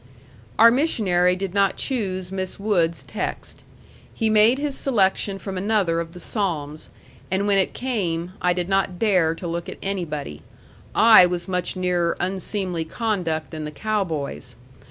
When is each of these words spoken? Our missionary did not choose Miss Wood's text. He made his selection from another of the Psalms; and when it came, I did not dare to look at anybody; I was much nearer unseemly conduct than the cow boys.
Our 0.57 0.71
missionary 0.71 1.35
did 1.35 1.53
not 1.53 1.77
choose 1.77 2.31
Miss 2.31 2.59
Wood's 2.59 3.03
text. 3.03 3.61
He 4.11 4.31
made 4.31 4.57
his 4.57 4.75
selection 4.75 5.37
from 5.37 5.59
another 5.59 5.99
of 5.99 6.13
the 6.13 6.19
Psalms; 6.19 6.89
and 7.29 7.45
when 7.45 7.59
it 7.59 7.75
came, 7.75 8.31
I 8.41 8.51
did 8.53 8.67
not 8.67 8.97
dare 8.97 9.35
to 9.35 9.45
look 9.45 9.69
at 9.69 9.77
anybody; 9.79 10.41
I 10.95 11.27
was 11.27 11.47
much 11.47 11.75
nearer 11.75 12.17
unseemly 12.19 12.83
conduct 12.83 13.51
than 13.51 13.63
the 13.63 13.69
cow 13.69 14.03
boys. 14.03 14.55